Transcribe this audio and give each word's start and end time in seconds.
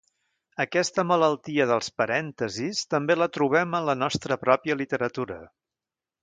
Aquesta 0.63 1.03
malaltia 1.09 1.67
dels 1.71 1.89
parèntesis 2.03 2.81
també 2.95 3.19
la 3.19 3.29
trobem 3.37 3.77
en 3.81 3.87
la 3.91 3.97
nostra 4.01 4.39
pròpia 4.47 4.79
literatura. 4.81 5.39